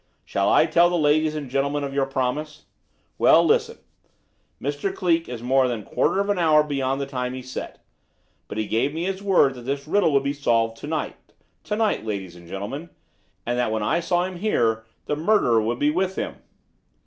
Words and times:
Shall 0.25 0.49
I 0.49 0.65
tell 0.65 0.89
the 0.89 0.95
ladies 0.97 1.35
and 1.35 1.47
gentlemen 1.47 1.83
of 1.83 1.93
your 1.93 2.07
promise? 2.07 2.65
Well, 3.19 3.45
listen. 3.45 3.77
Mr. 4.59 4.91
Cleek 4.91 5.29
is 5.29 5.43
more 5.43 5.67
than 5.67 5.81
a 5.81 5.85
quarter 5.85 6.19
of 6.19 6.27
an 6.27 6.39
hour 6.39 6.63
beyond 6.63 6.99
the 6.99 7.05
time 7.05 7.35
he 7.35 7.43
set, 7.43 7.85
but 8.47 8.57
he 8.57 8.65
gave 8.65 8.95
me 8.95 9.03
his 9.03 9.21
word 9.21 9.53
that 9.53 9.61
this 9.65 9.87
riddle 9.87 10.11
would 10.13 10.23
be 10.23 10.33
solved 10.33 10.75
to 10.77 10.87
night, 10.87 11.33
to 11.65 11.75
night, 11.75 12.03
ladies 12.03 12.35
and 12.35 12.47
gentlemen, 12.47 12.89
and 13.45 13.59
that 13.59 13.71
when 13.71 13.83
I 13.83 13.99
saw 13.99 14.23
him 14.23 14.37
here 14.37 14.85
the 15.05 15.15
murderer 15.15 15.61
would 15.61 15.77
be 15.77 15.91
with 15.91 16.15
him." 16.15 16.33